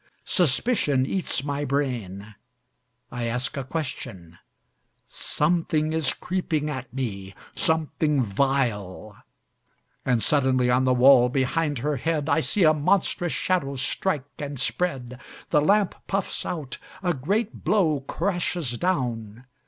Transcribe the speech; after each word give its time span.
Suspicion 0.25 1.05
eats 1.05 1.43
my 1.43 1.63
brain; 1.63 2.33
I 3.11 3.27
ask 3.27 3.55
a 3.55 3.63
question; 3.63 4.39
Something 5.05 5.93
is 5.93 6.11
creeping 6.11 6.71
at 6.71 6.91
me, 6.91 7.35
something 7.55 8.23
vile; 8.23 9.15
And 10.03 10.23
suddenly 10.23 10.71
on 10.71 10.85
the 10.85 10.93
wall 10.95 11.29
behind 11.29 11.77
her 11.85 11.97
head 11.97 12.29
I 12.29 12.39
see 12.39 12.63
a 12.63 12.73
monstrous 12.73 13.33
shadow 13.33 13.75
strike 13.75 14.25
and 14.39 14.59
spread, 14.59 15.21
The 15.51 15.61
lamp 15.61 15.93
puffs 16.07 16.47
out, 16.47 16.79
a 17.03 17.13
great 17.13 17.63
blow 17.63 17.99
crashes 17.99 18.79
down. 18.79 19.45